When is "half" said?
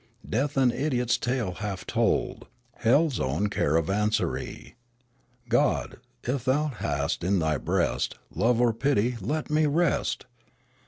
1.51-1.85